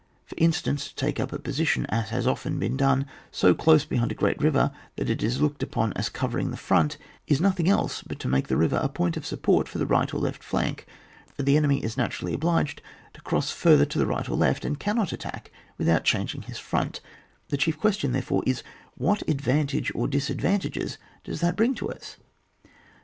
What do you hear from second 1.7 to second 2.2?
as